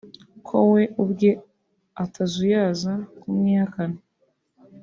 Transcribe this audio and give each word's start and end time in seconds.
ko 0.47 0.57
we 0.71 0.83
ubwe 1.01 1.29
atazuyaza 2.03 2.93
kumwihakana 3.19 3.99